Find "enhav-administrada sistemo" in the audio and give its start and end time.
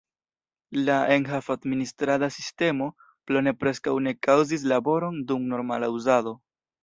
1.15-2.87